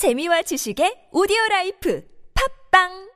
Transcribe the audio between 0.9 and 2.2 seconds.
오디오 라이프.